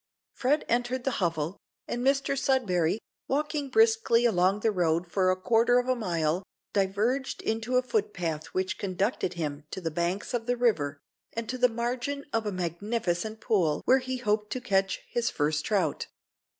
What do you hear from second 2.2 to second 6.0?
Sudberry, walking briskly along the road for a quarter of a